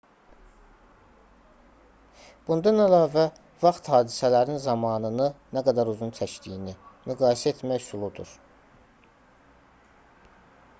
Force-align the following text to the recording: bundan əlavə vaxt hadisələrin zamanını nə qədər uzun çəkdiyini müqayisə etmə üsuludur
bundan 2.47 2.83
əlavə 2.85 3.25
vaxt 3.65 3.91
hadisələrin 3.97 4.59
zamanını 4.65 5.29
nə 5.59 5.65
qədər 5.69 5.93
uzun 5.93 6.17
çəkdiyini 6.23 6.75
müqayisə 7.13 7.55
etmə 7.55 7.81
üsuludur 7.85 8.37